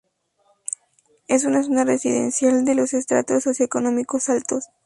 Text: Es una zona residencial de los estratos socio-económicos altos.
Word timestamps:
Es 1.27 1.45
una 1.45 1.61
zona 1.61 1.83
residencial 1.83 2.65
de 2.65 2.73
los 2.73 2.91
estratos 2.95 3.43
socio-económicos 3.43 4.29
altos. 4.29 4.63